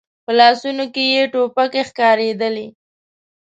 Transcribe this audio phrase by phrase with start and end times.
[0.25, 2.67] په لاسونو کې يې ټوپکې ښکارېدلې.